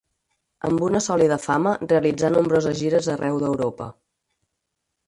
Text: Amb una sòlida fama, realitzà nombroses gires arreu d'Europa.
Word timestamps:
Amb 0.69 0.81
una 0.87 1.01
sòlida 1.07 1.37
fama, 1.43 1.75
realitzà 1.91 2.33
nombroses 2.39 2.81
gires 2.83 3.13
arreu 3.19 3.41
d'Europa. 3.47 3.93